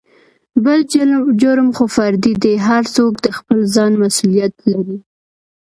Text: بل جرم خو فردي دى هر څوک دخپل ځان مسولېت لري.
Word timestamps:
بل 0.63 0.79
جرم 1.41 1.69
خو 1.75 1.85
فردي 1.95 2.33
دى 2.43 2.53
هر 2.67 2.83
څوک 2.95 3.13
دخپل 3.27 3.57
ځان 3.75 3.91
مسولېت 4.01 4.53
لري. 4.71 4.97